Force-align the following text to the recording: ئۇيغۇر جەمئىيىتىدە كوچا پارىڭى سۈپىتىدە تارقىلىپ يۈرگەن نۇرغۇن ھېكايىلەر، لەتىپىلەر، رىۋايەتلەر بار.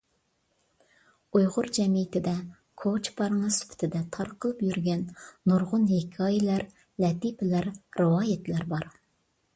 ئۇيغۇر 1.39 1.67
جەمئىيىتىدە 1.77 2.33
كوچا 2.83 3.13
پارىڭى 3.19 3.51
سۈپىتىدە 3.57 4.01
تارقىلىپ 4.17 4.65
يۈرگەن 4.69 5.05
نۇرغۇن 5.53 5.87
ھېكايىلەر، 5.93 6.67
لەتىپىلەر، 7.07 7.73
رىۋايەتلەر 8.03 8.69
بار. 8.75 8.93